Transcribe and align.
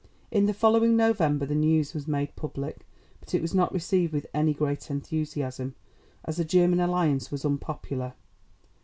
In 0.31 0.47
the 0.47 0.53
following 0.55 0.97
November 0.97 1.45
the 1.45 1.53
news 1.53 1.93
was 1.93 2.07
made 2.07 2.35
public, 2.35 2.87
but 3.19 3.35
it 3.35 3.41
was 3.43 3.53
not 3.53 3.71
received 3.71 4.13
with 4.13 4.25
any 4.33 4.51
great 4.51 4.89
enthusiasm, 4.89 5.75
as 6.25 6.39
a 6.39 6.43
German 6.43 6.79
alliance 6.79 7.29
was 7.29 7.45
unpopular. 7.45 8.13